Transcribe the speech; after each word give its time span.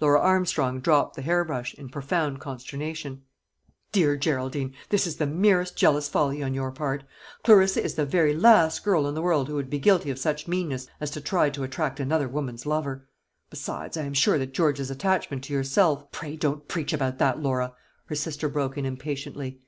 Laura 0.00 0.20
Armstrong 0.20 0.80
dropped 0.80 1.16
the 1.16 1.22
hair 1.22 1.46
brush, 1.46 1.72
in 1.72 1.88
profound 1.88 2.38
consternation. 2.40 3.14
"My 3.14 3.20
dear 3.92 4.16
Geraldine, 4.18 4.74
this 4.90 5.06
is 5.06 5.16
the 5.16 5.26
merest 5.26 5.78
jealous 5.78 6.10
folly 6.10 6.42
on 6.42 6.52
your 6.52 6.70
part. 6.70 7.04
Clarissa 7.42 7.82
is 7.82 7.94
the 7.94 8.04
very 8.04 8.34
last 8.34 8.84
girl 8.84 9.08
in 9.08 9.14
the 9.14 9.22
world 9.22 9.48
who 9.48 9.54
would 9.54 9.70
be 9.70 9.78
guilty 9.78 10.10
of 10.10 10.18
such 10.18 10.46
meanness 10.46 10.88
as 11.00 11.10
to 11.12 11.22
try 11.22 11.46
and 11.46 11.56
attract 11.56 12.00
another 12.00 12.28
woman's 12.28 12.66
lover. 12.66 13.08
Besides, 13.48 13.96
I 13.96 14.02
am 14.02 14.12
sure 14.12 14.36
that 14.36 14.52
George's 14.52 14.90
attachment 14.90 15.42
to 15.44 15.54
yourself" 15.54 16.10
"Pray, 16.12 16.36
don't 16.36 16.68
preach 16.68 16.92
about 16.92 17.16
that, 17.16 17.40
Laura!" 17.40 17.72
her 18.04 18.14
sister 18.14 18.50
broke 18.50 18.76
in 18.76 18.84
impatiently. 18.84 19.62